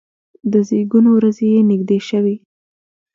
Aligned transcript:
د 0.51 0.53
زیږون 0.67 1.05
ورځې 1.15 1.45
یې 1.53 1.61
نږدې 1.69 1.99
شوې. 2.09 2.35